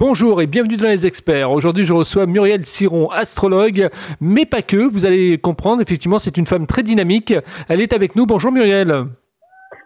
[0.00, 1.50] Bonjour et bienvenue dans les experts.
[1.50, 3.88] Aujourd'hui, je reçois Muriel Siron, astrologue,
[4.20, 4.76] mais pas que.
[4.76, 7.34] Vous allez comprendre, effectivement, c'est une femme très dynamique.
[7.68, 8.24] Elle est avec nous.
[8.24, 9.06] Bonjour Muriel.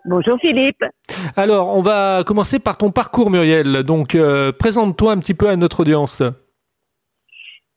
[0.05, 0.85] Bonjour Philippe.
[1.35, 3.85] Alors, on va commencer par ton parcours Muriel.
[3.85, 6.23] Donc, euh, présente-toi un petit peu à notre audience.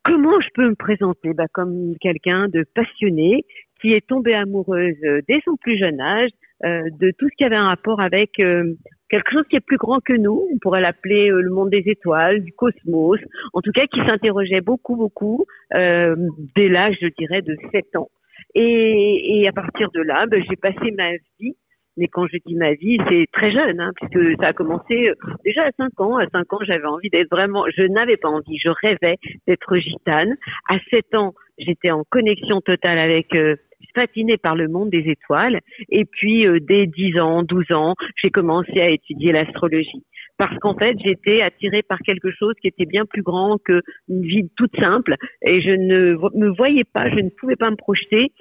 [0.03, 1.33] Comment je peux me présenter?
[1.33, 3.45] Bah, Comme quelqu'un de passionné
[3.79, 4.97] qui est tombée amoureuse
[5.29, 6.31] dès son plus jeune âge
[6.65, 8.73] euh, de tout ce qui avait un rapport avec euh,
[9.09, 11.83] quelque chose qui est plus grand que nous, on pourrait l'appeler euh, le monde des
[11.85, 13.19] étoiles, du cosmos,
[13.53, 16.15] en tout cas qui s'interrogeait beaucoup, beaucoup euh,
[16.55, 18.09] dès l'âge, je dirais, de 7 ans.
[18.53, 21.55] Et, et à partir de là, ben, j'ai passé ma vie,
[21.97, 25.15] mais quand je dis ma vie, c'est très jeune, hein, puisque ça a commencé euh,
[25.45, 26.17] déjà à 5 ans.
[26.17, 30.35] À 5 ans, j'avais envie d'être vraiment, je n'avais pas envie, je rêvais d'être gitane.
[30.69, 33.55] À 7 ans, j'étais en connexion totale avec euh,
[33.95, 35.59] fascinée par le monde des étoiles.
[35.89, 40.03] Et puis, euh, dès 10 ans, 12 ans, j'ai commencé à étudier l'astrologie.
[40.37, 43.81] Parce qu'en fait, j'étais attirée par quelque chose qui était bien plus grand qu'une
[44.21, 45.15] vie toute simple.
[45.47, 48.31] Et je ne me voyais pas, je ne pouvais pas me projeter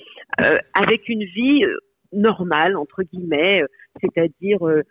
[0.41, 1.79] euh, avec une vie euh,
[2.15, 3.63] normale, entre guillemets,
[4.01, 4.83] c'est-à-dire euh,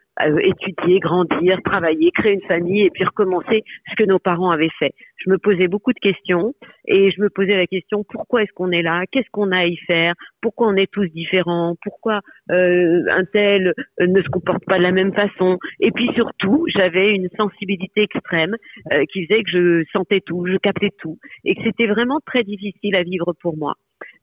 [0.41, 4.91] étudier, grandir, travailler, créer une famille et puis recommencer ce que nos parents avaient fait.
[5.17, 6.53] Je me posais beaucoup de questions
[6.85, 9.03] et je me posais la question pourquoi est-ce qu'on est là?
[9.11, 10.13] Qu'est-ce qu'on a à y faire?
[10.41, 11.75] Pourquoi on est tous différents?
[11.81, 12.21] Pourquoi
[12.51, 15.57] euh, un tel euh, ne se comporte pas de la même façon?
[15.79, 18.55] Et puis surtout, j'avais une sensibilité extrême
[18.91, 22.43] euh, qui faisait que je sentais tout, je captais tout et que c'était vraiment très
[22.43, 23.75] difficile à vivre pour moi.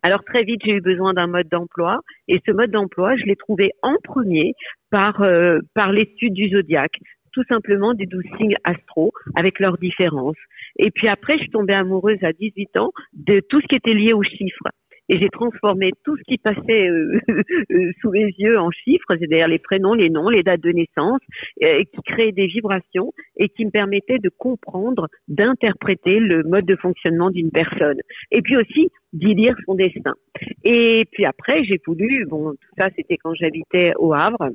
[0.03, 3.37] Alors très vite, j'ai eu besoin d'un mode d'emploi et ce mode d'emploi, je l'ai
[3.37, 4.55] trouvé en premier
[4.91, 6.97] par, euh, par l'étude du zodiaque,
[7.33, 10.39] tout simplement des douze signes astro avec leurs différences.
[10.79, 13.95] Et puis après, je suis tombée amoureuse à 18 ans de tout ce qui était
[13.95, 14.69] lié aux chiffres
[15.11, 19.49] et j'ai transformé tout ce qui passait euh, euh, sous les yeux en chiffres, c'est-à-dire
[19.49, 21.21] les prénoms, les noms, les dates de naissance,
[21.65, 26.77] euh, qui créaient des vibrations et qui me permettaient de comprendre, d'interpréter le mode de
[26.77, 27.99] fonctionnement d'une personne.
[28.31, 30.15] Et puis aussi d'y lire son destin.
[30.63, 34.51] Et puis après, j'ai voulu, bon, tout ça c'était quand j'habitais au Havre,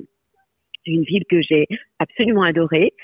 [0.86, 1.66] une ville que j'ai
[1.98, 2.94] absolument adorée.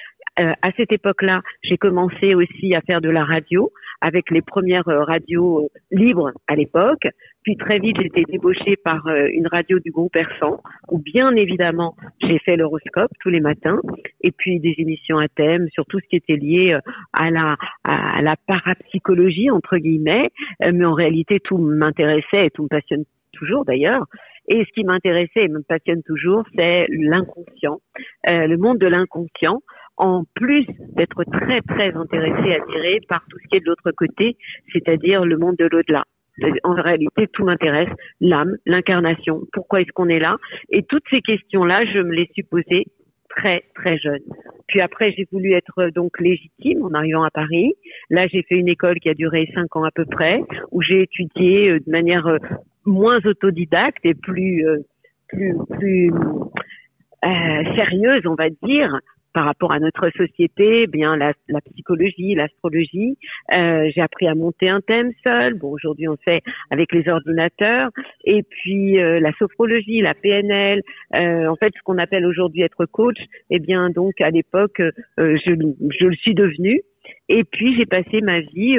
[0.41, 4.89] Euh, à cette époque-là, j'ai commencé aussi à faire de la radio avec les premières
[4.89, 7.07] euh, radios euh, libres à l'époque.
[7.43, 10.61] Puis très vite, j'ai été débauchée par une radio du groupe Persan,
[10.91, 13.81] où bien évidemment, j'ai fait l'horoscope tous les matins,
[14.21, 16.79] et puis des émissions à thème sur tout ce qui était lié
[17.13, 20.31] à la, à la parapsychologie, entre guillemets,
[20.61, 24.07] mais en réalité, tout m'intéressait et tout me passionne toujours d'ailleurs.
[24.49, 27.81] Et ce qui m'intéressait et me passionne toujours, c'est l'inconscient,
[28.29, 29.61] euh, le monde de l'inconscient,
[29.97, 34.37] en plus d'être très très intéressé, attiré par tout ce qui est de l'autre côté,
[34.73, 36.05] c'est-à-dire le monde de l'au-delà.
[36.65, 40.37] En réalité, tout m'intéresse, l'âme, l'incarnation, pourquoi est-ce qu'on est là?
[40.71, 42.87] Et toutes ces questions-là, je me les suis posées
[43.29, 44.21] très très jeune.
[44.67, 47.75] Puis après, j'ai voulu être donc légitime en arrivant à Paris.
[48.11, 50.41] Là, j'ai fait une école qui a duré cinq ans à peu près,
[50.71, 52.39] où j'ai étudié euh, de manière euh,
[52.85, 54.79] moins autodidacte et plus euh,
[55.29, 56.11] plus plus
[57.25, 58.99] euh, sérieuse, on va dire,
[59.33, 63.17] par rapport à notre société, eh bien la, la psychologie, l'astrologie.
[63.55, 65.55] Euh, j'ai appris à monter un thème seul.
[65.55, 67.91] Bon, aujourd'hui on fait avec les ordinateurs.
[68.25, 70.83] Et puis euh, la sophrologie, la PNL.
[71.15, 73.19] Euh, en fait, ce qu'on appelle aujourd'hui être coach.
[73.51, 75.53] Eh bien, donc à l'époque, euh, je,
[76.01, 76.83] je le suis devenu.
[77.29, 78.77] Et puis j'ai passé ma vie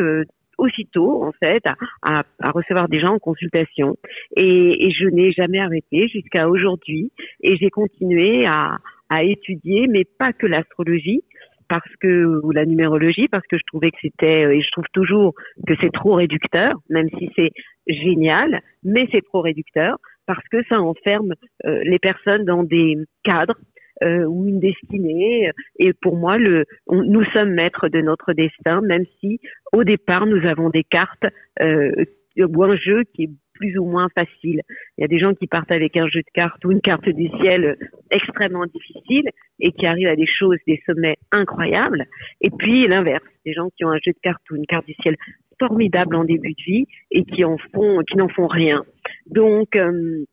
[0.58, 1.64] aussitôt en fait
[2.02, 3.96] à, à, recevoir des gens en consultation.
[4.36, 7.12] Et, et je n'ai jamais arrêté jusqu'à aujourd'hui.
[7.42, 8.78] Et j'ai continué à,
[9.10, 11.24] à étudier mais pas que l'astrologie
[11.70, 15.34] parce que ou la numérologie parce que je trouvais que c'était et je trouve toujours
[15.68, 17.52] que c'est trop réducteur même si c'est
[17.88, 21.34] génial mais c'est trop réducteur parce que ça enferme
[21.66, 23.58] euh, les personnes dans des cadres
[24.02, 25.52] euh, ou une destinée.
[25.78, 29.40] Et pour moi, le, nous sommes maîtres de notre destin, même si
[29.72, 31.26] au départ nous avons des cartes
[31.62, 31.92] euh,
[32.38, 34.62] ou un jeu qui est plus ou moins facile.
[34.98, 37.08] Il y a des gens qui partent avec un jeu de cartes ou une carte
[37.08, 37.78] du ciel
[38.12, 42.06] extrêmement difficile et qui arrivent à des choses, des sommets incroyables.
[42.42, 44.96] Et puis l'inverse, des gens qui ont un jeu de cartes ou une carte du
[45.02, 45.16] ciel
[45.60, 48.84] formidable en début de vie et qui en font, qui n'en font rien.
[49.28, 50.26] Donc euh,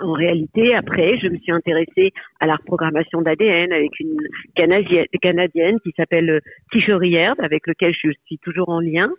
[0.00, 4.16] en réalité, après, je me suis intéressée à la reprogrammation d'ADN avec une
[4.54, 6.40] Canadienne, qui s'appelle
[6.72, 9.10] Kishori avec lequel je suis toujours en lien.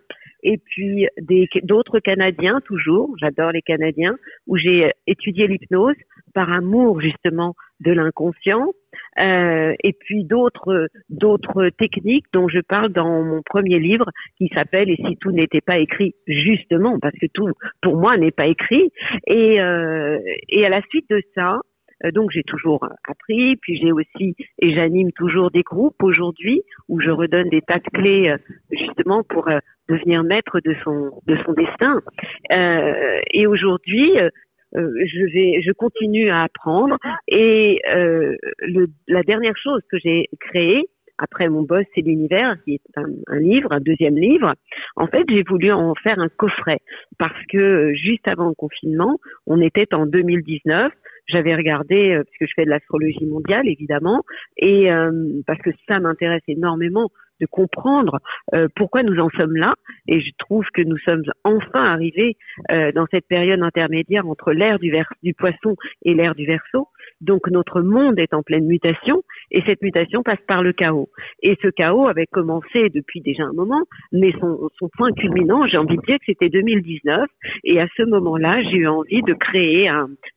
[0.42, 1.06] Et puis
[1.62, 4.16] d'autres Canadiens, toujours, j'adore les Canadiens,
[4.46, 5.96] où j'ai étudié l'hypnose
[6.34, 8.72] par amour justement de l'inconscient
[9.20, 14.06] euh, et puis d'autres d'autres techniques dont je parle dans mon premier livre
[14.36, 17.50] qui s'appelle et si tout n'était pas écrit justement parce que tout
[17.80, 18.90] pour moi n'est pas écrit
[19.26, 20.18] et euh,
[20.48, 21.60] et à la suite de ça
[22.12, 27.08] donc j'ai toujours appris, puis j'ai aussi et j'anime toujours des groupes aujourd'hui où je
[27.08, 28.34] redonne des tas de clés
[28.70, 29.48] justement pour
[29.88, 32.02] devenir maître de son de son destin.
[32.50, 34.12] et aujourd'hui,
[34.74, 36.96] je vais, je continue à apprendre.
[37.28, 40.88] Et le, la dernière chose que j'ai créée,
[41.18, 44.54] après mon boss, c'est l'univers, qui est un, livre, un deuxième livre.
[44.96, 46.78] En fait, j'ai voulu en faire un coffret
[47.18, 50.92] parce que euh, juste avant le confinement, on était en 2019.
[51.26, 54.22] J'avais regardé, euh, parce que je fais de l'astrologie mondiale, évidemment,
[54.56, 55.10] et euh,
[55.46, 58.20] parce que ça m'intéresse énormément de comprendre
[58.76, 59.74] pourquoi nous en sommes là.
[60.06, 62.36] Et je trouve que nous sommes enfin arrivés
[62.70, 64.94] dans cette période intermédiaire entre l'ère du,
[65.24, 65.74] du poisson
[66.04, 66.86] et l'ère du verso.
[67.20, 71.08] Donc notre monde est en pleine mutation et cette mutation passe par le chaos.
[71.42, 73.82] Et ce chaos avait commencé depuis déjà un moment,
[74.12, 77.28] mais son, son point culminant, j'ai envie de dire que c'était 2019.
[77.64, 79.90] Et à ce moment-là, j'ai eu envie de créer,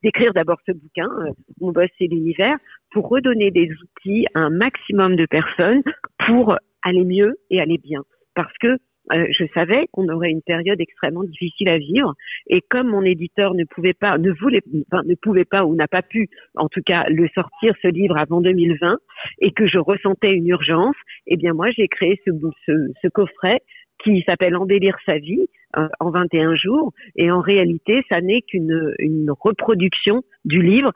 [0.03, 1.31] d'écrire d'abord ce bouquin, euh,
[1.61, 2.57] Mon boss c'est l'univers,
[2.91, 5.81] pour redonner des outils à un maximum de personnes
[6.25, 8.01] pour aller mieux et aller bien.
[8.35, 8.77] Parce que
[9.13, 12.13] euh, je savais qu'on aurait une période extrêmement difficile à vivre.
[12.47, 14.61] Et comme mon éditeur ne pouvait pas, ne voulait,
[14.91, 18.17] enfin, ne pouvait pas ou n'a pas pu, en tout cas, le sortir ce livre
[18.17, 18.97] avant 2020,
[19.39, 20.95] et que je ressentais une urgence,
[21.27, 22.31] eh bien moi j'ai créé ce,
[22.65, 22.71] ce,
[23.01, 23.61] ce coffret
[24.03, 26.93] qui s'appelle Embellir sa vie euh, en 21 jours.
[27.15, 30.91] Et en réalité, ça n'est qu'une une reproduction du livre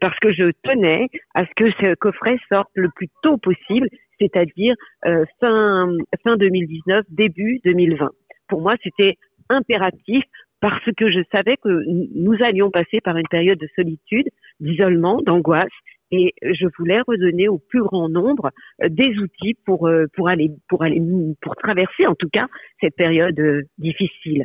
[0.00, 3.88] parce que je tenais à ce que ce coffret sorte le plus tôt possible
[4.22, 4.74] c'est-à-dire
[5.06, 5.88] euh, fin,
[6.22, 8.10] fin 2019, début 2020.
[8.48, 9.16] Pour moi, c'était
[9.48, 10.22] impératif
[10.60, 11.82] parce que je savais que
[12.14, 14.28] nous allions passer par une période de solitude,
[14.60, 15.72] d'isolement, d'angoisse,
[16.12, 18.50] et je voulais redonner au plus grand nombre
[18.82, 21.00] euh, des outils pour euh, pour aller pour aller
[21.40, 22.46] pour traverser en tout cas
[22.80, 23.40] cette période
[23.78, 24.44] difficile.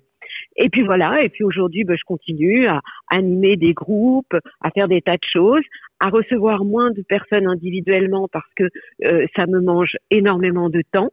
[0.57, 4.87] Et puis voilà, et puis aujourd'hui, ben, je continue à animer des groupes, à faire
[4.87, 5.63] des tas de choses,
[5.99, 8.65] à recevoir moins de personnes individuellement parce que
[9.05, 11.11] euh, ça me mange énormément de temps.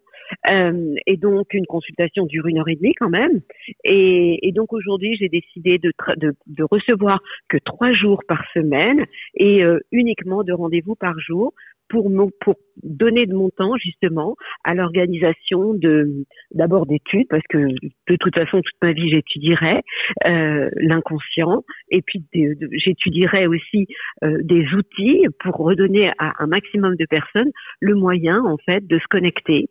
[0.51, 3.43] Euh, et donc une consultation dure une heure et demie quand même.
[3.85, 9.05] Et, et donc aujourd'hui, j'ai décidé de, de, de, recevoir que trois jours par semaine
[9.35, 11.53] et euh, uniquement de rendez-vous par jour
[11.95, 12.11] pour,
[12.41, 18.37] pour donner de mon temps justement à l'organisation de d'abord d'études parce que de toute
[18.37, 19.81] façon toute ma vie j'étudierai
[20.27, 23.87] euh, l'inconscient et puis j'étudierai aussi
[24.25, 27.51] euh, des outils pour redonner à un maximum de personnes
[27.81, 29.69] le moyen en fait de se connecter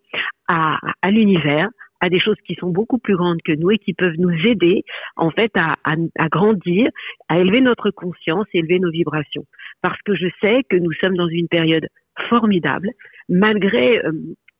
[0.47, 3.93] à, à l'univers à des choses qui sont beaucoup plus grandes que nous et qui
[3.93, 4.83] peuvent nous aider
[5.15, 6.89] en fait à, à, à grandir,
[7.29, 9.45] à élever notre conscience, élever nos vibrations.
[9.81, 11.87] Parce que je sais que nous sommes dans une période
[12.29, 12.89] formidable,
[13.29, 14.11] malgré euh,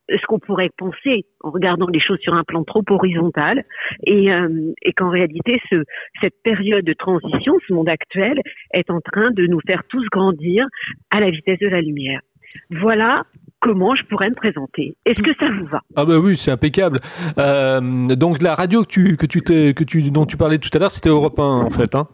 [0.10, 3.64] ce qu'on pourrait penser en regardant les choses sur un plan trop horizontal,
[4.06, 5.84] et, euh, qu'en réalité, ce,
[6.22, 8.40] cette période de transition, ce monde actuel,
[8.74, 10.66] est en train de nous faire tous grandir
[11.12, 12.22] à la vitesse de la lumière.
[12.70, 13.24] Voilà
[13.60, 14.96] comment je pourrais me présenter.
[15.06, 15.80] Est-ce que ça vous va?
[15.96, 17.00] Ah bah oui, c'est impeccable.
[17.38, 21.10] Euh, donc la radio que tu, que tu, dont tu parlais tout à l'heure, c'était
[21.10, 21.96] Europe 1 en fait.
[21.96, 22.08] Hein?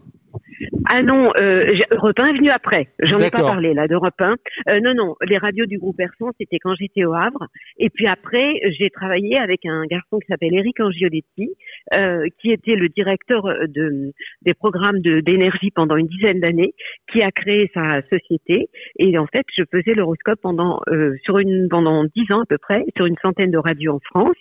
[0.91, 2.87] Ah non, euh, Europe 1 est venu après.
[3.03, 4.35] J'en ai pas parlé là d'Europe 1.
[4.69, 7.45] Euh, non, non, les radios du groupe Person, c'était quand j'étais au Havre.
[7.77, 11.51] Et puis après, j'ai travaillé avec un garçon qui s'appelle Eric Angioletti,
[11.93, 16.73] euh, qui était le directeur de, des programmes d'énergie pendant une dizaine d'années,
[17.11, 18.69] qui a créé sa société.
[18.97, 22.57] Et en fait, je faisais l'horoscope pendant euh, sur une pendant dix ans à peu
[22.57, 24.37] près sur une centaine de radios en France.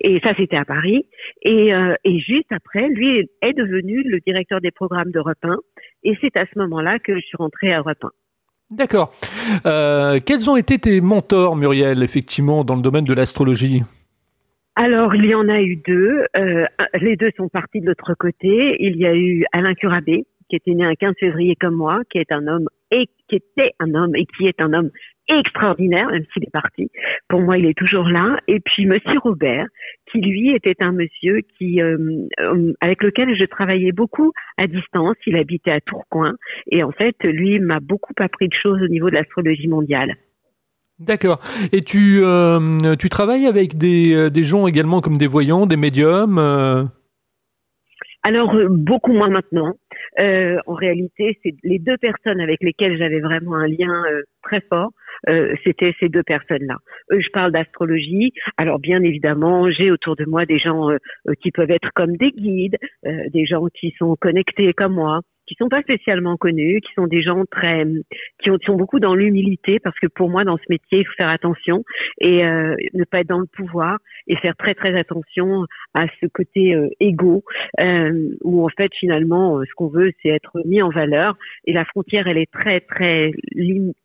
[0.00, 1.06] Et ça, c'était à Paris.
[1.42, 5.58] Et, euh, et juste après, lui est devenu le directeur des programmes d'Europe 1
[6.04, 8.04] et c'est à ce moment-là que je suis rentrée à Europe
[8.70, 9.12] D'accord.
[9.66, 13.82] Euh, quels ont été tes mentors, Muriel, effectivement, dans le domaine de l'astrologie?
[14.76, 16.24] Alors, il y en a eu deux.
[16.38, 18.76] Euh, les deux sont partis de l'autre côté.
[18.80, 22.18] Il y a eu Alain Curabé, qui était né un 15 février comme moi, qui
[22.18, 24.90] est un homme et qui était un homme et qui est un homme
[25.26, 26.90] extraordinaire, même s'il est parti.
[27.26, 28.36] Pour moi, il est toujours là.
[28.48, 29.64] Et puis Monsieur Robert,
[30.10, 31.96] qui lui était un monsieur qui, euh,
[32.40, 35.16] euh, avec lequel je travaillais beaucoup à distance.
[35.26, 36.34] Il habitait à Tourcoing
[36.70, 40.16] et en fait, lui m'a beaucoup appris de choses au niveau de l'astrologie mondiale.
[40.98, 41.40] D'accord.
[41.72, 46.90] Et tu, euh, tu travailles avec des, des gens également comme des voyants, des médiums
[48.22, 49.74] alors beaucoup moins maintenant.
[50.18, 54.04] en réalité, c'est les deux personnes avec lesquelles j'avais vraiment un lien
[54.42, 54.90] très fort.
[55.28, 56.76] Euh, c'était ces deux personnes-là.
[57.10, 58.32] je parle d'astrologie.
[58.56, 60.96] Alors bien évidemment, j'ai autour de moi des gens euh,
[61.28, 65.20] euh, qui peuvent être comme des guides, des gens qui sont connectés comme moi,
[65.52, 67.84] qui sont pas spécialement connus, qui sont des gens très,
[68.42, 71.12] qui, ont, sont beaucoup dans l'humilité, parce que pour moi, dans ce métier, il faut
[71.18, 71.84] faire attention
[72.20, 76.26] et euh, ne pas être dans le pouvoir et faire très très attention à ce
[76.26, 77.44] côté euh, égo,
[77.80, 81.84] euh, où en fait finalement, ce qu'on veut, c'est être mis en valeur et la
[81.84, 83.32] frontière, elle est très très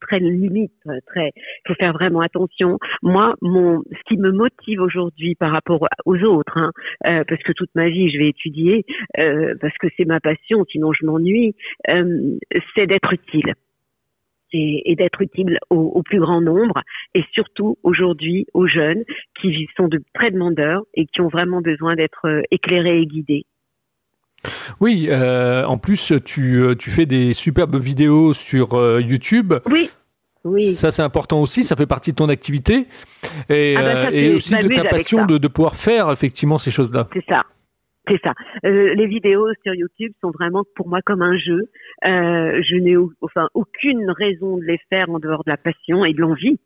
[0.00, 0.72] très limite,
[1.06, 1.30] très.
[1.34, 2.78] Il faut faire vraiment attention.
[3.02, 7.70] Moi, mon, ce qui me motive aujourd'hui par rapport aux autres, hein, parce que toute
[7.74, 11.37] ma vie, je vais étudier, parce que c'est ma passion, sinon je m'ennuie,
[11.90, 12.38] euh,
[12.76, 13.54] c'est d'être utile.
[14.54, 16.82] Et, d'être utile au, plus grand nombre
[17.14, 19.04] et surtout aujourd'hui aux jeunes
[19.38, 23.44] qui sont de très demandeurs et qui ont vraiment besoin d'être euh, éclairés et guidés.
[24.80, 29.52] Oui, euh, en plus tu, tu, fais des superbes vidéos sur YouTube.
[29.66, 29.90] Oui.
[30.44, 30.76] Oui.
[30.76, 32.86] Ça, c'est important aussi, ça fait partie de ton activité
[33.50, 37.08] et, ah bah, et aussi de ta passion de, de, pouvoir faire effectivement ces choses-là.
[37.12, 37.44] C'est ça,
[38.08, 38.34] c'est ça.
[38.64, 41.68] Euh, les vidéos sur YouTube sont vraiment pour moi comme un jeu.
[42.06, 46.12] Euh, je n'ai enfin aucune raison de les faire en dehors de la passion et
[46.12, 46.58] de l'envie.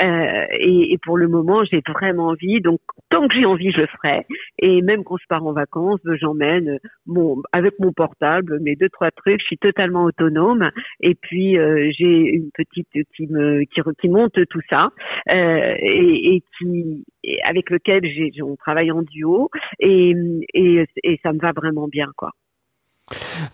[0.00, 2.60] Euh, et, et, pour le moment, j'ai vraiment envie.
[2.60, 4.26] Donc, tant que j'ai envie, je le ferai.
[4.58, 9.10] Et même quand je pars en vacances, j'emmène mon avec mon portable, mes deux trois
[9.10, 9.40] trucs.
[9.40, 10.70] Je suis totalement autonome.
[11.00, 14.90] Et puis euh, j'ai une petite qui me qui, qui monte tout ça
[15.30, 17.04] euh, et, et, qui
[17.44, 19.50] avec lequel j'ai on travaille en duo
[19.80, 20.14] et,
[20.54, 22.30] et et ça me va vraiment bien quoi.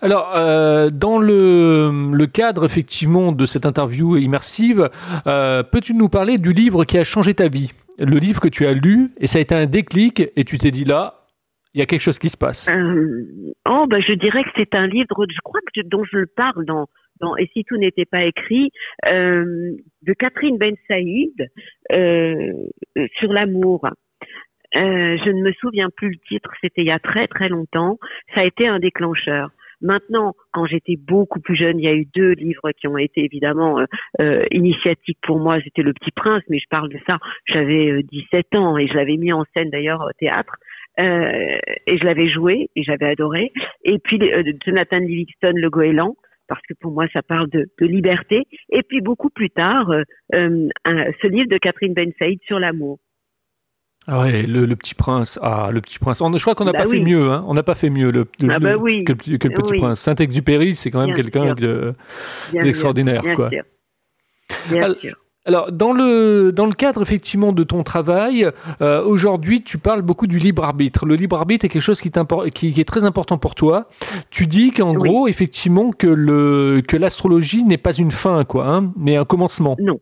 [0.00, 4.88] Alors, euh, dans le, le, cadre effectivement de cette interview immersive,
[5.26, 7.72] euh, peux-tu nous parler du livre qui a changé ta vie?
[7.98, 10.70] Le livre que tu as lu et ça a été un déclic et tu t'es
[10.70, 11.26] dit là,
[11.74, 12.68] il y a quelque chose qui se passe.
[12.68, 16.64] Euh, oh, bah, je dirais que c'est un livre, je crois que dont je parle
[16.64, 16.86] dans,
[17.20, 18.70] dans Et si tout n'était pas écrit,
[19.06, 21.50] de Catherine Ben Saïd
[21.90, 23.86] sur l'amour.
[24.76, 27.98] Euh, je ne me souviens plus le titre, c'était il y a très très longtemps.
[28.34, 29.50] Ça a été un déclencheur.
[29.82, 33.24] Maintenant, quand j'étais beaucoup plus jeune, il y a eu deux livres qui ont été
[33.24, 33.84] évidemment euh,
[34.20, 35.58] euh initiatiques pour moi.
[35.64, 37.18] C'était Le Petit Prince, mais je parle de ça.
[37.46, 40.54] J'avais 17 euh, ans et je l'avais mis en scène d'ailleurs au théâtre.
[40.98, 43.50] Et je l'avais joué et j'avais adoré.
[43.82, 44.20] Et puis
[44.64, 46.16] Jonathan Livingston, Le Goéland,
[46.48, 48.42] parce que pour moi ça parle de, de liberté.
[48.70, 49.90] Et puis beaucoup plus tard,
[50.32, 52.12] ce livre de Catherine Ben
[52.46, 52.98] sur l'amour.
[54.08, 55.38] Ah ouais, le, petit prince.
[55.42, 56.20] Ah, le petit prince.
[56.20, 57.30] On, je crois qu'on n'a bah pas fait mieux.
[57.30, 57.44] Hein.
[57.46, 59.04] On n'a pas fait mieux le, ah bah oui.
[59.04, 60.00] que, le, petit prince.
[60.00, 61.54] Saint-Exupéry, c'est quand même quelqu'un
[62.52, 63.50] d'extraordinaire, quoi.
[64.68, 65.16] Bien sûr.
[65.44, 68.48] Alors, dans le, dans le cadre effectivement de ton travail,
[68.80, 71.04] euh, aujourd'hui, tu parles beaucoup du libre arbitre.
[71.04, 72.12] Le libre arbitre est quelque chose qui,
[72.54, 73.88] qui, qui est très important pour toi.
[74.30, 78.92] Tu dis qu'en gros, effectivement, que le que l'astrologie n'est pas une fin, quoi, hein,
[78.96, 79.76] mais un commencement.
[79.80, 79.98] Non,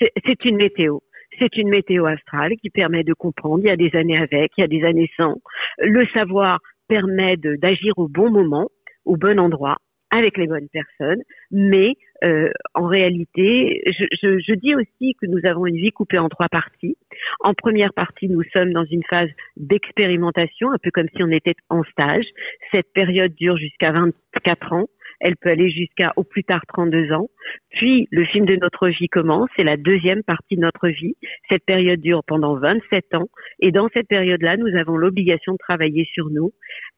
[0.00, 0.98] c'est une météo.
[1.40, 3.60] C'est une météo astrale qui permet de comprendre.
[3.64, 5.36] Il y a des années avec, il y a des années sans.
[5.78, 8.68] Le savoir permet d'agir au bon moment,
[9.04, 9.78] au bon endroit,
[10.10, 11.22] avec les bonnes personnes.
[11.50, 11.94] Mais
[12.24, 16.28] euh, en réalité, je, je, je, dis aussi que nous avons une vie coupée en
[16.28, 16.98] trois parties.
[17.40, 21.54] En première partie, nous sommes dans une phase d'expérimentation, un peu comme si on était
[21.70, 22.26] en stage.
[22.74, 24.88] Cette période dure jusqu'à 24 ans.
[25.20, 27.28] Elle peut aller jusqu'à au plus tard 32 ans.
[27.70, 31.14] Puis le film de notre vie commence, c'est la deuxième partie de notre vie.
[31.50, 33.28] Cette période dure pendant 27 ans
[33.60, 36.52] et dans cette période-là, nous avons l'obligation de travailler sur nous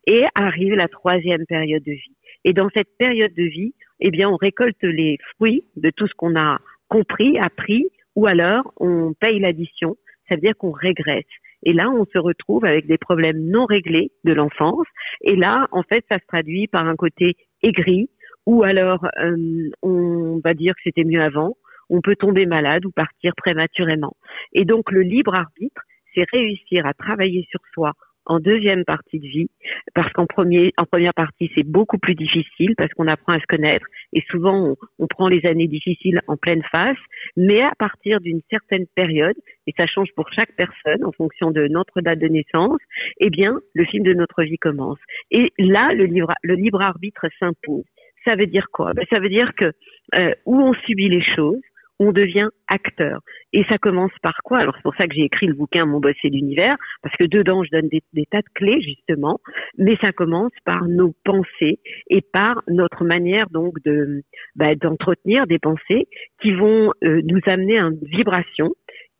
[0.06, 2.16] et arrive la troisième période de vie.
[2.44, 6.14] Et dans cette période de vie, eh bien, on récolte les fruits de tout ce
[6.14, 7.86] qu'on a compris, appris,
[8.16, 9.96] ou alors on paye l'addition.
[10.28, 11.24] Ça veut dire qu'on régresse.
[11.64, 14.86] Et là, on se retrouve avec des problèmes non réglés de l'enfance.
[15.22, 18.08] Et là, en fait, ça se traduit par un côté aigri,
[18.46, 21.56] ou alors euh, on va dire que c'était mieux avant,
[21.90, 24.16] on peut tomber malade ou partir prématurément.
[24.52, 25.82] Et donc le libre arbitre,
[26.14, 27.92] c'est réussir à travailler sur soi
[28.26, 29.48] en deuxième partie de vie,
[29.94, 33.46] parce qu'en premier, en première partie, c'est beaucoup plus difficile parce qu'on apprend à se
[33.46, 36.96] connaître et souvent on, on, prend les années difficiles en pleine face,
[37.36, 39.36] mais à partir d'une certaine période,
[39.66, 42.80] et ça change pour chaque personne en fonction de notre date de naissance,
[43.18, 44.98] eh bien, le film de notre vie commence.
[45.30, 47.84] Et là, le libre, le libre arbitre s'impose.
[48.26, 48.92] Ça veut dire quoi?
[48.94, 49.72] Ben, Ça veut dire que
[50.16, 51.60] euh, où on subit les choses,
[52.02, 53.20] on devient acteur.
[53.52, 54.58] Et ça commence par quoi?
[54.58, 57.24] Alors c'est pour ça que j'ai écrit le bouquin Mon boss et l'univers, parce que
[57.24, 59.38] dedans je donne des, tas de clés justement,
[59.78, 61.78] mais ça commence par nos pensées
[62.10, 64.22] et par notre manière donc de
[64.56, 66.08] bah, d'entretenir des pensées
[66.40, 68.72] qui vont euh, nous amener à une vibration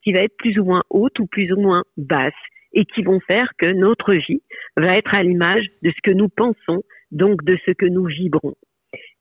[0.03, 2.33] qui va être plus ou moins haute ou plus ou moins basse
[2.73, 4.43] et qui vont faire que notre vie
[4.77, 8.55] va être à l'image de ce que nous pensons, donc de ce que nous vibrons.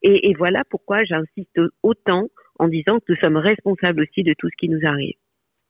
[0.02, 2.28] Et, et voilà pourquoi j'insiste autant
[2.62, 5.16] en disant que nous sommes responsables aussi de tout ce qui nous arrive.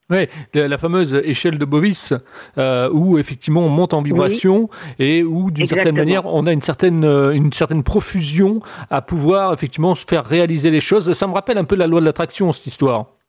[0.10, 2.14] Oui, la, fameuse échelle de Bovis,
[2.58, 4.70] euh, où effectivement on monte en vibration
[5.00, 9.54] et où d'une certaine manière on a une certaine, euh, une certaine profusion à pouvoir
[9.54, 11.14] effectivement se faire réaliser les choses.
[11.14, 13.21] Ça me rappelle un peu la loi de l'attraction, cette histoire.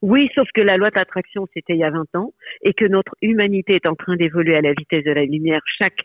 [0.00, 3.16] Oui, sauf que la loi d'attraction, c'était il y a 20 ans, et que notre
[3.20, 5.98] humanité est en train d'évoluer à la vitesse de la lumière chaque,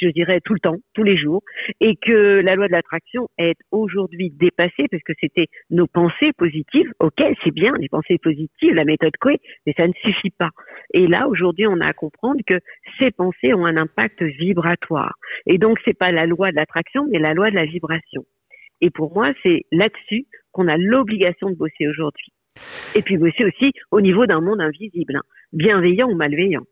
[0.00, 1.42] je dirais, tout le temps, tous les jours,
[1.80, 6.90] et que la loi de l'attraction est aujourd'hui dépassée parce que c'était nos pensées positives.
[6.98, 10.50] Ok, c'est bien, les pensées positives, la méthode Coué, mais ça ne suffit pas.
[10.94, 12.58] Et là, aujourd'hui, on a à comprendre que
[12.98, 15.14] ces pensées ont un impact vibratoire.
[15.44, 18.24] Et donc, c'est pas la loi de l'attraction, mais la loi de la vibration.
[18.80, 22.32] Et pour moi, c'est là-dessus qu'on a l'obligation de bosser aujourd'hui.
[22.94, 25.22] Et puis c'est aussi au niveau d'un monde invisible, hein.
[25.52, 26.62] bienveillant ou malveillant.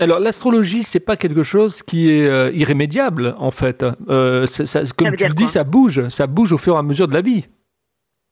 [0.00, 3.82] Alors l'astrologie, c'est pas quelque chose qui est euh, irrémédiable en fait.
[4.08, 4.46] Euh,
[4.96, 7.20] comme tu le dis, ça bouge, ça bouge au fur et à mesure de la
[7.20, 7.46] vie.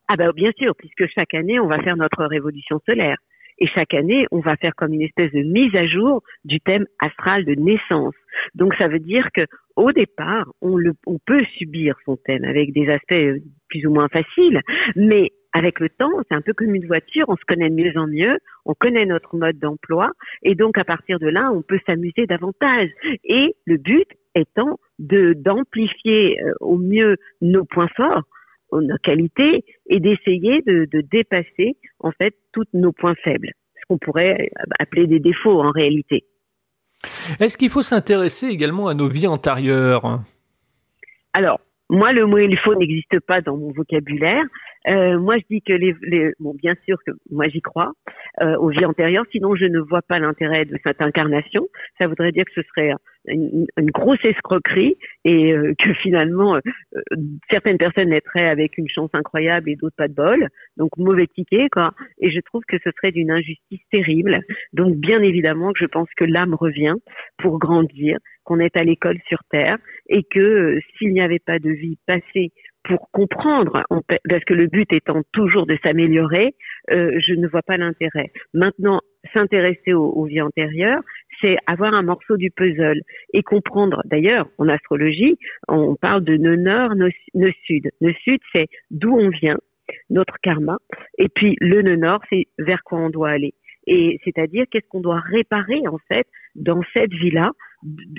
[0.08, 3.16] Ah ben bien sûr, puisque chaque année on va faire notre révolution solaire
[3.58, 6.86] et chaque année on va faire comme une espèce de mise à jour du thème
[7.00, 8.14] astral de naissance.
[8.54, 9.42] Donc ça veut dire que
[9.74, 13.90] au départ on, le, on peut subir son thème avec des aspects euh, plus ou
[13.92, 14.60] moins faciles,
[14.94, 17.96] mais avec le temps, c'est un peu comme une voiture, on se connaît de mieux
[17.96, 20.10] en mieux, on connaît notre mode d'emploi,
[20.42, 22.90] et donc à partir de là, on peut s'amuser davantage.
[23.24, 28.24] Et le but étant de d'amplifier euh, au mieux nos points forts,
[28.70, 33.96] nos qualités, et d'essayer de, de dépasser en fait tous nos points faibles, ce qu'on
[33.96, 36.26] pourrait euh, appeler des défauts en réalité.
[37.40, 40.20] Est-ce qu'il faut s'intéresser également à nos vies antérieures?
[41.32, 44.44] Alors, moi, le mot il faut n'existe pas dans mon vocabulaire.
[44.88, 47.92] Euh, moi, je dis que les, les, bon, bien sûr que moi j'y crois
[48.40, 49.24] euh, aux vies antérieures.
[49.32, 51.66] Sinon, je ne vois pas l'intérêt de cette incarnation.
[51.98, 52.92] Ça voudrait dire que ce serait
[53.28, 56.60] une, grosse escroquerie et euh, que finalement euh,
[57.50, 60.48] certaines personnes naîtraient avec une chance incroyable et d'autres pas de bol.
[60.76, 61.92] Donc mauvais ticket quoi.
[62.20, 64.40] Et je trouve que ce serait d'une injustice terrible.
[64.72, 66.94] Donc bien évidemment que je pense que l'âme revient
[67.38, 69.76] pour grandir, qu'on est à l'école sur terre
[70.08, 72.52] et que s'il n'y avait pas de vie passée
[72.88, 73.82] pour comprendre,
[74.28, 76.54] parce que le but étant toujours de s'améliorer,
[76.92, 78.30] euh, je ne vois pas l'intérêt.
[78.54, 79.00] Maintenant,
[79.34, 81.02] s'intéresser aux, vies antérieures,
[81.42, 83.00] c'est avoir un morceau du puzzle
[83.32, 84.02] et comprendre.
[84.04, 85.36] D'ailleurs, en astrologie,
[85.68, 87.10] on parle de nœud nord, nœud,
[87.64, 87.90] sud.
[88.00, 89.58] Nœud sud, c'est d'où on vient,
[90.10, 90.78] notre karma,
[91.18, 93.54] et puis le nœud nord, c'est vers quoi on doit aller.
[93.86, 96.26] Et c'est-à-dire qu'est-ce qu'on doit réparer en fait
[96.56, 97.52] dans cette vie-là.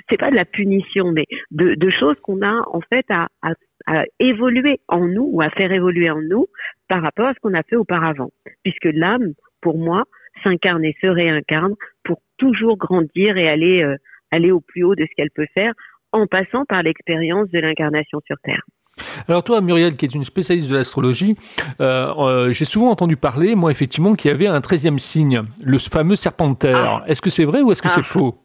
[0.08, 3.52] C'est pas de la punition, mais de, de choses qu'on a en fait à, à
[3.88, 6.46] à évoluer en nous ou à faire évoluer en nous
[6.88, 8.30] par rapport à ce qu'on a fait auparavant.
[8.62, 10.04] Puisque l'âme, pour moi,
[10.44, 13.96] s'incarne et se réincarne pour toujours grandir et aller, euh,
[14.30, 15.72] aller au plus haut de ce qu'elle peut faire
[16.12, 18.62] en passant par l'expérience de l'incarnation sur Terre.
[19.28, 21.36] Alors toi, Muriel, qui est une spécialiste de l'astrologie,
[21.80, 25.78] euh, euh, j'ai souvent entendu parler, moi effectivement, qu'il y avait un treizième signe, le
[25.78, 26.76] fameux serpent de terre.
[26.76, 27.04] Ah.
[27.06, 28.02] Est-ce que c'est vrai ou est-ce que c'est ah.
[28.02, 28.36] faux?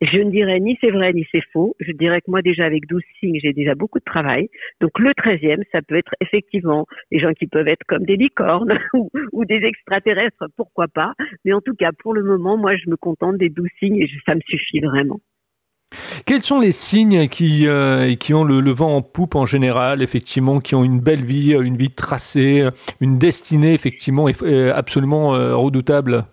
[0.00, 1.76] Je ne dirais ni c'est vrai ni c'est faux.
[1.80, 4.48] Je dirais que moi déjà avec 12 signes, j'ai déjà beaucoup de travail.
[4.80, 8.78] Donc le 13e, ça peut être effectivement des gens qui peuvent être comme des licornes
[9.32, 11.14] ou, des extraterrestres, pourquoi pas.
[11.44, 14.10] Mais en tout cas, pour le moment, moi je me contente des 12 signes et
[14.26, 15.20] ça me suffit vraiment.
[16.26, 20.60] Quels sont les signes qui, euh, qui ont le, vent en poupe en général, effectivement,
[20.60, 22.68] qui ont une belle vie, une vie tracée,
[23.00, 24.26] une destinée effectivement
[24.74, 26.26] absolument euh, redoutable?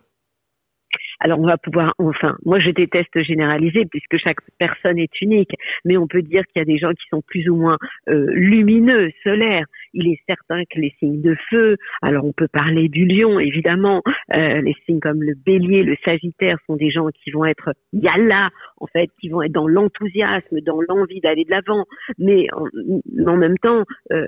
[1.19, 5.97] Alors on va pouvoir, enfin, moi je déteste généraliser puisque chaque personne est unique, mais
[5.97, 7.77] on peut dire qu'il y a des gens qui sont plus ou moins
[8.09, 9.65] euh, lumineux, solaires.
[9.93, 14.01] Il est certain que les signes de feu, alors on peut parler du lion évidemment,
[14.33, 18.49] euh, les signes comme le bélier, le sagittaire sont des gens qui vont être yalla
[18.77, 21.85] en fait, qui vont être dans l'enthousiasme, dans l'envie d'aller de l'avant,
[22.17, 24.27] mais en, même temps, euh,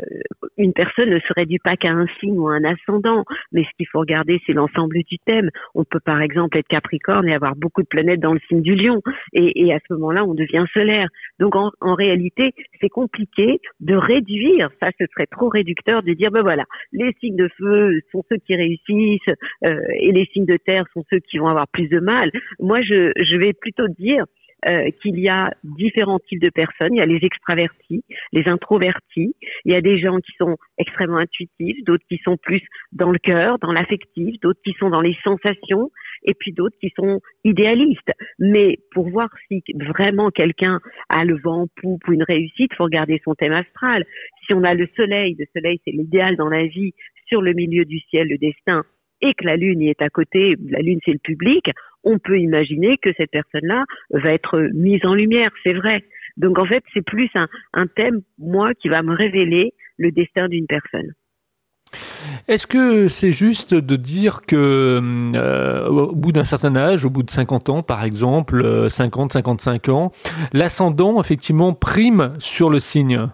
[0.58, 3.88] une personne ne se réduit pas qu'à un signe ou un ascendant, mais ce qu'il
[3.88, 5.50] faut regarder, c'est l'ensemble du thème.
[5.76, 8.76] On peut par exemple être Capricorne et avoir beaucoup de planètes dans le signe du
[8.76, 9.02] Lion,
[9.34, 11.08] et, à ce moment-là, on devient solaire.
[11.40, 14.70] Donc en, réalité, c'est compliqué de réduire.
[14.82, 18.38] Ça, ce serait trop réducteur de dire ben voilà, les signes de feu sont ceux
[18.38, 22.00] qui réussissent euh, et les signes de terre sont ceux qui vont avoir plus de
[22.00, 22.32] mal.
[22.60, 24.26] Moi, je, je vais plutôt dire
[24.66, 26.94] euh, qu'il y a différents types de personnes.
[26.94, 29.36] Il y a les extravertis, les introvertis.
[29.66, 33.20] Il y a des gens qui sont extrêmement intuitifs, d'autres qui sont plus dans le
[33.20, 35.92] cœur, dans l'affectif, d'autres qui sont dans les sensations,
[36.24, 38.12] et puis d'autres qui sont idéalistes.
[38.40, 42.86] Mais pour voir si vraiment quelqu'un a le vent en poupe ou une réussite, faut
[42.86, 44.06] regarder son thème astral.
[44.46, 46.94] Si on a le soleil, le soleil c'est l'idéal dans la vie,
[47.28, 48.86] sur le milieu du ciel, le destin,
[49.22, 51.70] et que la Lune y est à côté, la Lune c'est le public,
[52.04, 56.04] on peut imaginer que cette personne-là va être mise en lumière, c'est vrai.
[56.38, 60.68] Donc en fait, c'est plus un, thème, moi, qui va me révéler le destin d'une
[60.68, 61.14] personne.
[62.48, 65.00] Est-ce que c'est juste de dire que
[65.36, 69.90] euh, au bout d'un certain âge, au bout de 50 ans par exemple, 50, 55
[69.90, 70.12] ans,
[70.54, 73.28] l'ascendant effectivement prime sur le signe?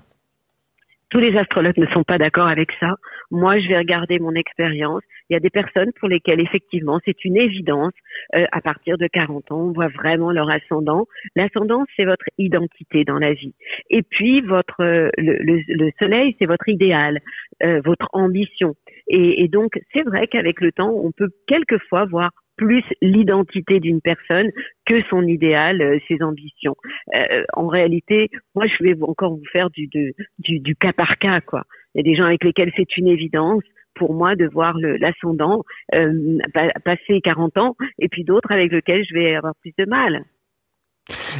[1.10, 2.96] Tous les astrologues ne sont pas d'accord avec ça.
[3.30, 5.02] Moi, je vais regarder mon expérience.
[5.29, 7.93] Il y a des personnes pour lesquelles effectivement c'est une évidence.
[8.36, 11.05] Euh, à partir de 40 ans, on voit vraiment leur ascendant.
[11.36, 13.53] L'ascendant, c'est votre identité dans la vie.
[13.89, 17.19] Et puis votre euh, le, le, soleil, c'est votre idéal,
[17.63, 18.75] euh, votre ambition.
[19.07, 24.01] Et, et donc, c'est vrai qu'avec le temps, on peut quelquefois voir plus l'identité d'une
[24.01, 24.51] personne
[24.86, 26.75] que son idéal, euh, ses ambitions.
[27.15, 30.13] Euh, en réalité, moi, je vais encore vous faire du, du,
[30.59, 31.63] du cas par cas, quoi.
[31.95, 33.63] Il y a des gens avec lesquels c'est une évidence
[33.95, 36.38] pour moi de voir l'ascendant euh,
[36.84, 40.23] passer 40 ans, et puis d'autres avec lesquels je vais avoir plus de mal.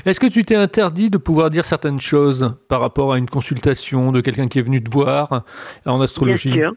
[0.06, 4.12] Est-ce que tu t'es interdit de pouvoir dire certaines choses par rapport à une consultation
[4.12, 5.46] de quelqu'un qui est venu te voir
[5.86, 6.52] en astrologie?
[6.52, 6.74] Bien sûr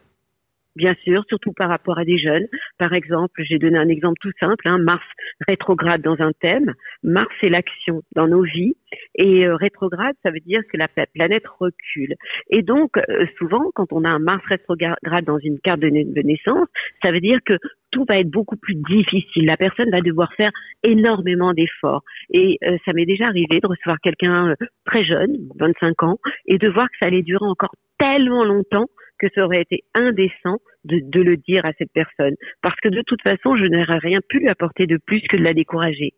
[0.77, 2.47] bien sûr, surtout par rapport à des jeunes.
[2.77, 5.03] Par exemple, j'ai donné un exemple tout simple, hein, Mars
[5.47, 6.73] rétrograde dans un thème.
[7.03, 8.75] Mars, c'est l'action dans nos vies.
[9.15, 12.15] Et euh, rétrograde, ça veut dire que la planète recule.
[12.49, 16.67] Et donc, euh, souvent, quand on a un Mars rétrograde dans une carte de, naissance,
[17.03, 17.57] ça veut dire que
[17.91, 19.45] tout va être beaucoup plus difficile.
[19.45, 20.51] La personne va devoir faire
[20.83, 22.03] énormément d'efforts.
[22.31, 24.53] Et euh, ça m'est déjà arrivé de recevoir quelqu'un
[24.85, 28.87] très jeune, 25 ans, et de voir que ça allait durer encore tellement longtemps
[29.19, 32.35] que ça aurait été indécent de, de, le dire à cette personne.
[32.61, 35.43] Parce que de toute façon, je n'aurais rien pu lui apporter de plus que de
[35.43, 36.13] la décourager.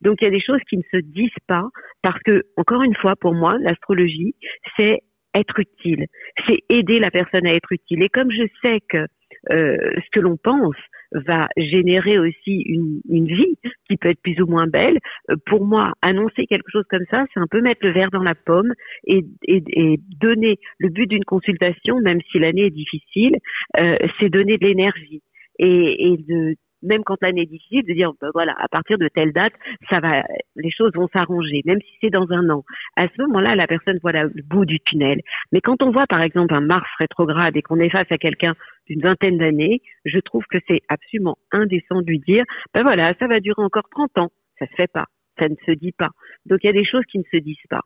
[0.00, 1.68] Donc il y a des choses qui ne se disent pas
[2.02, 4.34] parce que, encore une fois, pour moi, l'astrologie,
[4.78, 5.00] c'est
[5.34, 6.06] être utile.
[6.48, 8.02] C'est aider la personne à être utile.
[8.02, 9.06] Et comme je sais que
[9.52, 10.76] euh, ce que l'on pense
[11.14, 13.56] va générer aussi une, une, vie
[13.88, 14.98] qui peut être plus ou moins belle.
[15.30, 18.22] Euh, pour moi, annoncer quelque chose comme ça, c'est un peu mettre le verre dans
[18.22, 18.72] la pomme
[19.06, 23.36] et, et, et donner le but d'une consultation, même si l'année est difficile,
[23.80, 25.22] euh, c'est donner de l'énergie
[25.58, 29.08] et, et de même quand l'année est difficile, de dire ben voilà, à partir de
[29.08, 29.52] telle date,
[29.90, 30.22] ça va,
[30.56, 32.62] les choses vont s'arranger, même si c'est dans un an.
[32.96, 35.20] À ce moment-là, la personne voit le bout du tunnel.
[35.52, 38.54] Mais quand on voit par exemple un Mars rétrograde et qu'on est face à quelqu'un
[38.86, 42.44] d'une vingtaine d'années, je trouve que c'est absolument indécent de lui dire
[42.74, 44.30] ben voilà, ça va durer encore 30 ans.
[44.58, 45.06] Ça se fait pas,
[45.38, 46.10] ça ne se dit pas.
[46.46, 47.80] Donc il y a des choses qui ne se disent pas.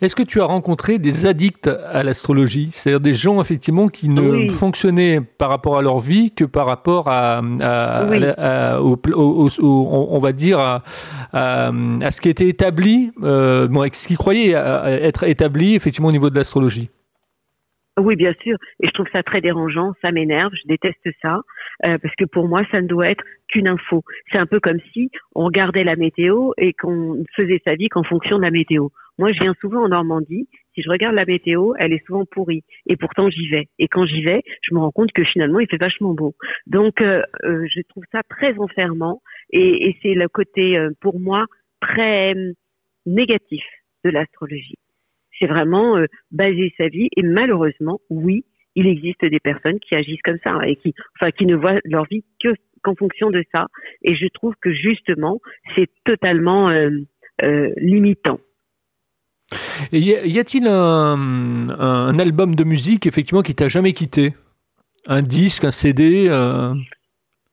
[0.00, 4.48] Est-ce que tu as rencontré des addicts à l'astrologie, c'est-à-dire des gens effectivement qui ne
[4.52, 7.48] fonctionnaient par rapport à leur vie que par rapport à, on
[10.20, 10.82] va dire à,
[11.32, 16.88] ce qui était établi, euh, ce qui croyait être établi effectivement au niveau de l'astrologie
[17.98, 21.40] Oui, bien sûr, et je trouve ça très dérangeant, ça m'énerve, je déteste ça,
[21.86, 24.04] euh, parce que pour moi, ça ne doit être qu'une info.
[24.30, 28.04] C'est un peu comme si on regardait la météo et qu'on faisait sa vie qu'en
[28.04, 28.88] fonction de la météo.
[29.18, 30.48] Moi, je viens souvent en Normandie.
[30.74, 32.62] Si je regarde la météo, elle est souvent pourrie.
[32.86, 33.66] Et pourtant, j'y vais.
[33.80, 36.36] Et quand j'y vais, je me rends compte que finalement, il fait vachement beau.
[36.68, 39.20] Donc, euh, euh, je trouve ça très enfermant.
[39.50, 41.46] Et, c'est le côté, pour moi,
[41.80, 42.34] très
[43.06, 43.64] négatif
[44.04, 44.78] de l'astrologie.
[45.38, 45.96] C'est vraiment
[46.30, 47.08] baser sa vie.
[47.16, 51.46] Et malheureusement, oui, il existe des personnes qui agissent comme ça et qui, enfin, qui
[51.46, 52.48] ne voient leur vie que
[52.82, 53.66] qu'en fonction de ça.
[54.02, 55.40] Et je trouve que justement,
[55.74, 56.68] c'est totalement
[57.76, 58.40] limitant.
[59.92, 64.34] Et y a-t-il un, un, album de musique effectivement qui t'a jamais quitté?
[65.06, 66.74] Un disque, un CD euh...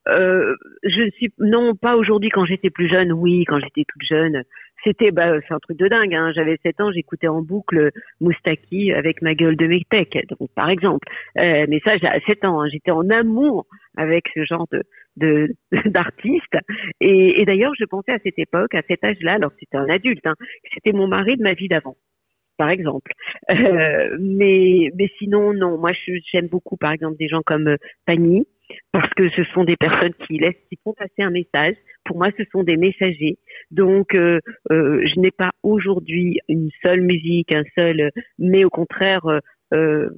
[0.07, 4.43] Euh, je suis non pas aujourd'hui quand j'étais plus jeune oui quand j'étais toute jeune
[4.85, 6.31] c'était bah c'est un truc de dingue hein.
[6.35, 11.07] j'avais 7 ans j'écoutais en boucle Moustaki avec ma gueule de Mectec donc par exemple
[11.37, 12.67] euh, mais ça j'ai 7 ans hein.
[12.71, 13.65] j'étais en amour
[13.97, 14.83] avec ce genre de
[15.17, 15.49] de
[15.89, 16.57] d'artiste
[17.01, 19.89] et, et d'ailleurs je pensais à cette époque à cet âge-là alors que c'était un
[19.89, 20.35] adulte hein,
[20.73, 21.95] c'était mon mari de ma vie d'avant
[22.57, 23.11] par exemple.
[23.49, 25.91] Euh, mais mais sinon non, moi
[26.31, 28.47] j'aime beaucoup par exemple des gens comme euh, Pani
[28.91, 31.75] parce que ce sont des personnes qui laissent qui font passer un message.
[32.05, 33.37] Pour moi, ce sont des messagers.
[33.71, 34.39] Donc euh,
[34.71, 39.23] euh je n'ai pas aujourd'hui une seule musique, un seul, mais au contraire
[39.73, 40.09] euh,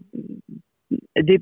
[1.21, 1.39] des,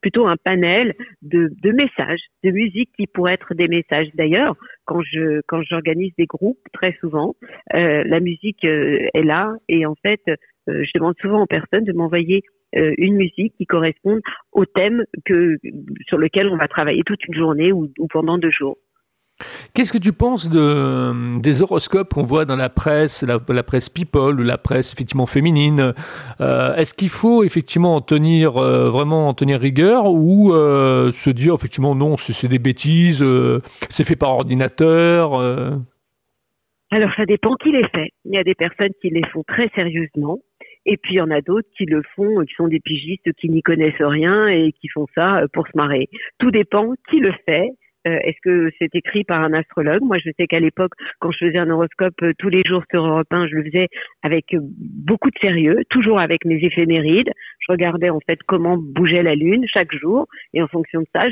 [0.00, 4.08] plutôt un panel de, de, messages, de musique qui pourraient être des messages.
[4.14, 7.34] D'ailleurs, quand je quand j'organise des groupes, très souvent,
[7.74, 11.84] euh, la musique euh, est là et en fait, euh, je demande souvent aux personnes
[11.84, 12.42] de m'envoyer
[12.76, 14.20] euh, une musique qui corresponde
[14.52, 15.56] au thème que
[16.08, 18.78] sur lequel on va travailler toute une journée ou, ou pendant deux jours.
[19.74, 24.40] Qu'est-ce que tu penses de, des horoscopes qu'on voit dans la presse, la, presse people
[24.40, 25.92] ou la presse effectivement féminine?
[26.40, 31.28] Euh, Est-ce qu'il faut effectivement en tenir euh, vraiment en tenir rigueur ou euh, se
[31.28, 33.22] dire effectivement non, c'est des bêtises,
[33.90, 35.38] c'est fait par ordinateur
[36.90, 38.12] Alors ça dépend qui les fait.
[38.24, 40.38] Il y a des personnes qui les font très sérieusement
[40.86, 43.50] Et puis il y en a d'autres qui le font, qui sont des pigistes qui
[43.50, 46.08] n'y connaissent rien et qui font ça pour se marrer.
[46.38, 47.68] Tout dépend qui le fait
[48.06, 50.02] euh, est-ce que c'est écrit par un astrologue?
[50.02, 53.04] Moi, je sais qu'à l'époque, quand je faisais un horoscope euh, tous les jours sur
[53.04, 53.88] Europe 1, je le faisais
[54.22, 57.30] avec euh, beaucoup de sérieux, toujours avec mes éphémérides.
[57.60, 61.28] Je regardais en fait comment bougeait la lune chaque jour, et en fonction de ça,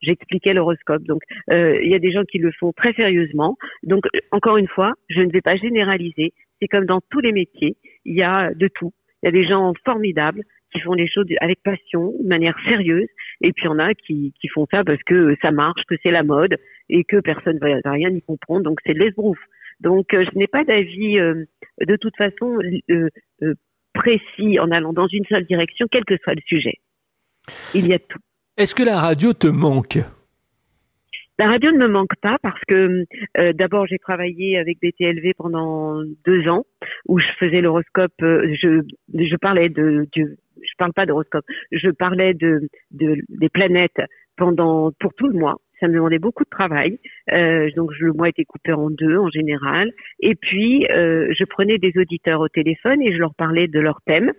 [0.00, 1.02] j'expliquais l'horoscope.
[1.02, 3.56] Donc, il y a des gens qui le font très sérieusement.
[3.82, 6.32] Donc, encore une fois, je ne vais pas généraliser.
[6.60, 8.92] C'est comme dans tous les métiers, il y a de tout.
[9.22, 10.42] Il y a des gens formidables
[10.74, 13.08] qui font les choses avec passion, de manière sérieuse,
[13.40, 15.94] et puis il y en a qui, qui font ça parce que ça marche, que
[16.04, 16.56] c'est la mode,
[16.88, 19.38] et que personne ne va rien y comprendre, donc c'est de l'esbrouf.
[19.80, 21.44] Donc euh, je n'ai pas d'avis euh,
[21.86, 22.58] de toute façon
[22.90, 23.08] euh,
[23.92, 26.74] précis en allant dans une seule direction, quel que soit le sujet.
[27.74, 28.18] Il y a tout.
[28.56, 29.98] Est-ce que la radio te manque?
[31.38, 33.04] La radio ne me manque pas parce que
[33.54, 36.64] d'abord j'ai travaillé avec BTLV pendant deux ans
[37.08, 38.82] où je faisais l'horoscope, je,
[39.12, 44.00] je parlais de, de, je parle pas d'horoscope, je parlais de, de, des planètes
[44.36, 45.56] pendant pour tout le mois.
[45.80, 46.98] Ça me demandait beaucoup de travail,
[47.32, 49.90] euh, donc le mois était coupé en deux en général.
[50.20, 54.00] Et puis euh, je prenais des auditeurs au téléphone et je leur parlais de leur
[54.06, 54.32] thème.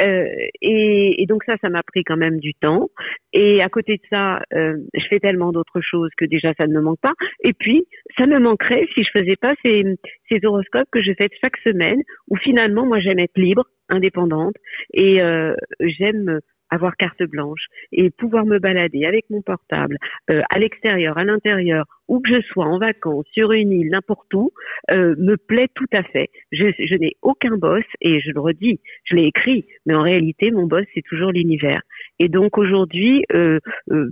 [0.00, 0.24] Euh,
[0.62, 2.88] et, et, donc ça, ça m'a pris quand même du temps.
[3.34, 6.72] Et à côté de ça, euh, je fais tellement d'autres choses que déjà ça ne
[6.72, 7.12] me manque pas.
[7.44, 7.84] Et puis
[8.16, 9.84] ça me manquerait si je faisais pas ces,
[10.30, 14.54] ces horoscopes que je fais chaque semaine, où finalement moi j'aime être libre, indépendante,
[14.92, 19.98] et euh, j'aime avoir carte blanche et pouvoir me balader avec mon portable
[20.30, 24.32] euh, à l'extérieur, à l'intérieur, où que je sois en vacances, sur une île, n'importe
[24.34, 24.50] où,
[24.92, 26.28] euh, me plaît tout à fait.
[26.52, 30.50] Je, je n'ai aucun boss et je le redis, je l'ai écrit, mais en réalité,
[30.50, 31.82] mon boss, c'est toujours l'univers.
[32.18, 33.58] Et donc aujourd'hui, euh,
[33.90, 34.10] euh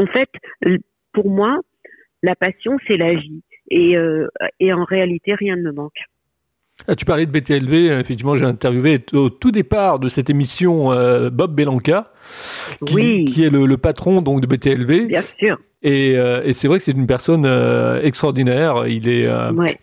[0.00, 0.30] en fait,
[1.12, 1.58] pour moi,
[2.22, 3.42] la passion, c'est la vie.
[3.70, 4.28] Et, euh,
[4.60, 5.98] et en réalité, rien ne me manque.
[6.86, 10.92] Ah, tu parlais de BTLV, euh, effectivement, j'ai interviewé au tout départ de cette émission
[10.92, 12.12] euh, Bob Belanca,
[12.86, 15.06] qui, qui est le, patron donc de BTLV.
[15.06, 15.58] Bien sûr.
[15.82, 17.46] Et, euh, et c'est vrai que c'est une personne
[18.02, 18.86] extraordinaire.
[18.86, 19.28] Il est,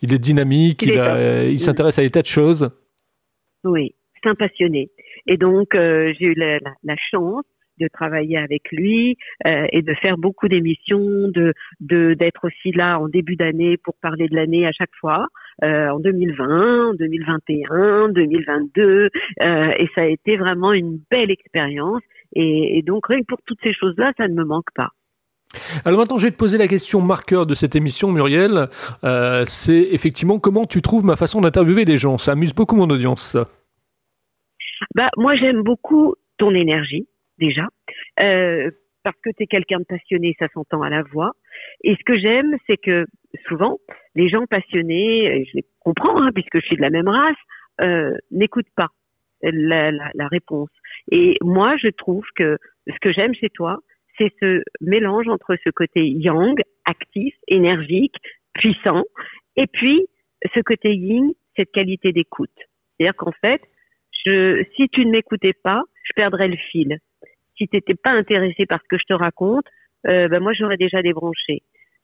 [0.02, 2.70] il est dynamique, il, il s'intéresse à des tas de choses.
[3.64, 4.90] Oui, c'est un passionné.
[5.28, 7.44] Et donc, j'ai eu la, la, chance
[7.80, 13.08] de travailler avec lui euh, et de faire beaucoup d'émissions, de d'être aussi là en
[13.08, 15.28] début d'année pour parler de l'année à chaque fois.
[15.64, 19.10] Euh, en 2020, 2021, 2022,
[19.42, 22.02] euh, et ça a été vraiment une belle expérience.
[22.36, 24.90] Et, et donc rien que pour toutes ces choses-là, ça ne me manque pas.
[25.86, 28.68] Alors maintenant, je vais te poser la question marqueur de cette émission, Muriel.
[29.04, 32.18] Euh, c'est effectivement comment tu trouves ma façon d'interviewer des gens.
[32.18, 33.38] Ça amuse beaucoup mon audience.
[34.96, 37.08] Bah, moi, j'aime beaucoup ton énergie
[37.40, 37.68] déjà,
[38.22, 38.70] euh,
[39.04, 41.32] parce que tu es quelqu'un de passionné, ça s'entend à la voix.
[41.84, 43.06] Et ce que j'aime, c'est que
[43.48, 43.78] souvent,
[44.16, 47.36] les gens passionnés, je les comprends, hein, puisque je suis de la même race,
[47.82, 48.90] euh, n'écoutent pas
[49.42, 50.70] la, la, la, réponse.
[51.12, 52.58] Et moi, je trouve que
[52.88, 53.80] ce que j'aime chez toi,
[54.18, 58.16] c'est ce mélange entre ce côté yang, actif, énergique,
[58.54, 59.04] puissant,
[59.58, 60.08] et puis
[60.54, 62.50] ce côté yin, cette qualité d'écoute.
[62.98, 63.62] C'est-à-dire qu'en fait,
[64.26, 66.98] je, si tu ne m'écoutais pas, je perdrais le fil
[67.58, 69.66] si tu n'étais pas intéressé par ce que je te raconte,
[70.08, 71.62] euh, ben moi j'aurais déjà débranché.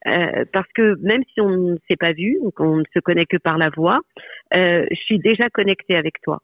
[0.08, 3.38] Euh, parce que même si on ne s'est pas vu, qu'on ne se connaît que
[3.38, 4.00] par la voix,
[4.56, 6.40] euh, je suis déjà connectée avec toi.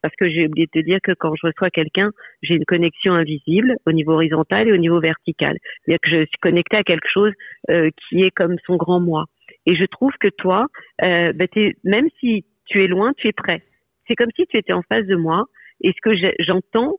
[0.00, 2.10] Parce que j'ai oublié de te dire que quand je reçois quelqu'un,
[2.42, 5.56] j'ai une connexion invisible au niveau horizontal et au niveau vertical.
[5.84, 7.32] C'est-à-dire que je suis connectée à quelque chose
[7.70, 9.24] euh, qui est comme son grand moi.
[9.66, 10.66] Et je trouve que toi,
[11.02, 11.48] euh, ben
[11.84, 13.62] même si tu es loin, tu es prêt.
[14.06, 15.44] C'est comme si tu étais en face de moi.
[15.82, 16.96] Et ce que j'entends,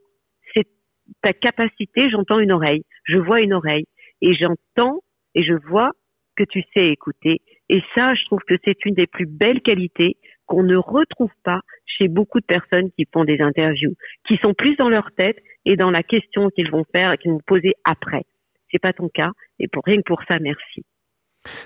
[1.22, 3.86] ta capacité, j'entends une oreille, je vois une oreille
[4.22, 5.02] et j'entends
[5.34, 5.92] et je vois
[6.36, 7.42] que tu sais écouter.
[7.70, 11.62] Et ça, je trouve que c'est une des plus belles qualités qu'on ne retrouve pas
[11.86, 13.96] chez beaucoup de personnes qui font des interviews,
[14.28, 17.32] qui sont plus dans leur tête et dans la question qu'ils vont faire et qu'ils
[17.32, 18.24] vont poser après.
[18.72, 20.84] C'est pas ton cas et pour rien que pour ça, merci.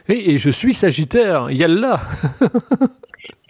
[0.07, 2.01] Et, et je suis Sagittaire, yallah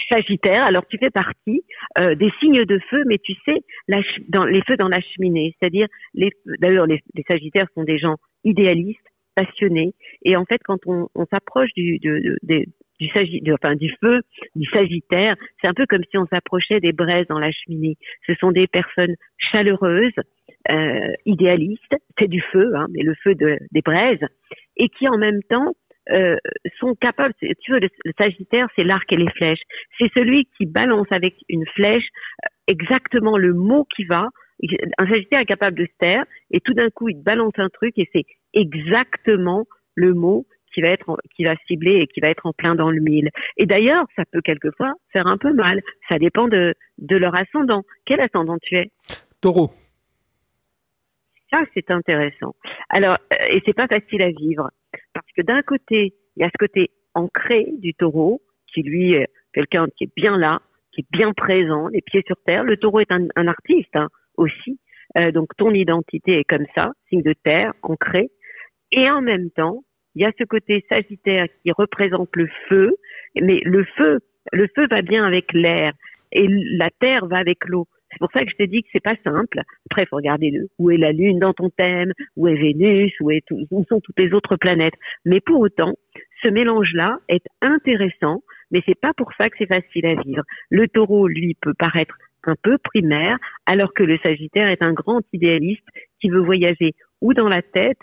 [0.10, 1.62] Sagittaire, alors tu fais partie
[2.00, 5.56] euh, des signes de feu, mais tu sais, la, dans, les feux dans la cheminée,
[5.60, 9.00] c'est-à-dire, les, d'ailleurs, les, les, Sagittaires sont des gens idéalistes,
[9.36, 9.94] passionnés,
[10.26, 12.36] et en fait, quand on, on s'approche du, du,
[13.54, 14.22] enfin, du feu,
[14.56, 17.98] du Sagittaire, c'est un peu comme si on s'approchait des braises dans la cheminée.
[18.28, 20.12] Ce sont des personnes chaleureuses,
[20.72, 24.26] euh, idéalistes, c'est du feu, hein, mais le feu de, des braises,
[24.78, 25.74] et qui en même temps
[26.12, 26.38] euh,
[26.80, 29.62] sont capables, tu veux, le, Sagittaire, c'est l'arc et les flèches.
[29.98, 32.08] C'est celui qui balance avec une flèche
[32.44, 34.28] euh, exactement le mot qui va.
[34.98, 37.94] Un Sagittaire est capable de se taire et tout d'un coup, il balance un truc
[37.98, 42.46] et c'est exactement le mot qui va être qui va cibler et qui va être
[42.46, 43.30] en plein dans le mille.
[43.58, 45.82] Et d'ailleurs, ça peut quelquefois faire un peu mal.
[46.10, 47.84] Ça dépend de de leur ascendant.
[48.06, 48.92] Quel ascendant tu es?
[49.42, 49.72] Taureau.
[51.52, 52.56] Ça, c'est intéressant.
[52.90, 54.70] Alors, euh, et c'est pas facile à vivre
[55.14, 59.28] parce que d'un côté, il y a ce côté ancré du taureau qui lui est
[59.54, 60.60] quelqu'un qui est bien là,
[60.92, 62.64] qui est bien présent, les pieds sur terre.
[62.64, 64.80] Le taureau est un, artiste hein, aussi.
[65.18, 68.30] Euh, donc ton identité est comme ça, signe de terre, ancré.
[68.92, 69.84] Et en même temps,
[70.16, 72.96] il y a ce côté sagittaire qui représente le feu,
[73.42, 74.20] mais le feu,
[74.52, 75.94] le feu va bien avec l'air
[76.32, 77.88] et la terre va avec l'eau.
[78.12, 79.62] C'est pour ça que je te dis que c'est pas simple.
[79.90, 83.14] Après, il faut regarder le, où est la Lune dans ton thème, où est Vénus,
[83.22, 84.96] où, est où sont toutes les autres planètes.
[85.26, 85.94] Mais pour autant,
[86.44, 88.42] ce mélange-là est intéressant,
[88.72, 90.44] mais c'est pas pour ça que c'est facile à vivre.
[90.70, 95.22] Le taureau, lui, peut paraître un peu primaire, alors que le Sagittaire est un grand
[95.34, 95.86] idéaliste
[96.20, 98.02] qui veut voyager ou dans la tête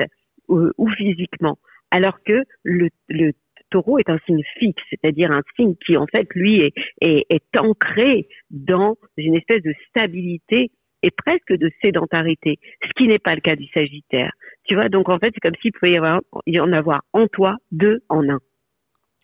[0.49, 1.59] ou, physiquement,
[1.91, 3.33] alors que le, le
[3.71, 7.57] taureau est un signe fixe, c'est-à-dire un signe qui en fait lui est, est, est,
[7.59, 10.71] ancré dans une espèce de stabilité
[11.03, 14.33] et presque de sédentarité, ce qui n'est pas le cas du Sagittaire.
[14.65, 17.27] Tu vois, donc en fait c'est comme s'il pouvait y, avoir, y en avoir en
[17.29, 18.41] toi deux en un.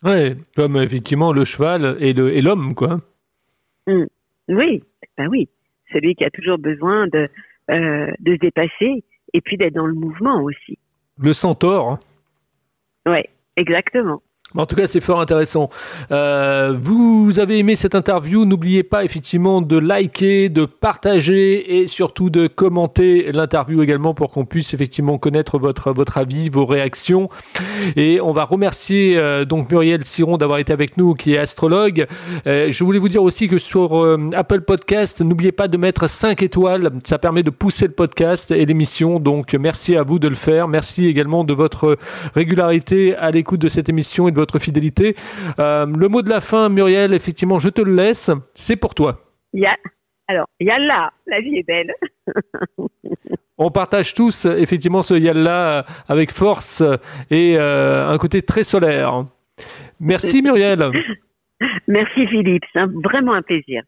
[0.03, 3.01] Ouais, comme effectivement le cheval et l'homme, quoi.
[3.87, 4.05] Mmh.
[4.49, 4.83] Oui,
[5.17, 5.49] ben oui,
[5.93, 7.29] celui qui a toujours besoin de,
[7.71, 10.79] euh, de se dépasser et puis d'être dans le mouvement aussi.
[11.19, 11.99] Le centaure.
[13.07, 13.21] Oui,
[13.57, 14.23] exactement.
[14.57, 15.71] En tout cas, c'est fort intéressant.
[16.11, 22.31] Euh, vous avez aimé cette interview, n'oubliez pas effectivement de liker, de partager et surtout
[22.31, 27.31] de commenter l'interview également pour qu'on puisse effectivement connaître votre votre avis, vos réactions.
[27.97, 32.07] Et on va remercier euh, donc Muriel Siron d'avoir été avec nous, qui est astrologue.
[32.47, 36.43] Euh, je voulais vous dire aussi que sur Apple Podcast, n'oubliez pas de mettre 5
[36.43, 39.19] étoiles, ça permet de pousser le podcast et l'émission.
[39.19, 40.69] Donc merci à vous de le faire.
[40.69, 41.97] Merci également de votre
[42.35, 45.17] régularité à l'écoute de cette émission et de votre fidélité.
[45.59, 48.31] Euh, le mot de la fin, Muriel, effectivement, je te le laisse.
[48.55, 49.21] C'est pour toi.
[49.53, 49.77] Ya.
[50.29, 51.93] Alors, Yalla, la vie est belle.
[53.59, 56.83] On partage tous effectivement ce Yalla avec force
[57.31, 59.27] et euh, un côté très solaire.
[60.01, 60.91] Merci Muriel.
[61.87, 63.83] Merci Philippe, c'est vraiment un plaisir.